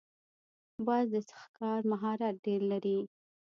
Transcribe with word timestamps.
باز 0.87 1.05
د 1.13 1.15
ښکار 1.41 1.81
مهارت 1.91 2.35
ډېر 2.45 2.61
لري 2.71 2.99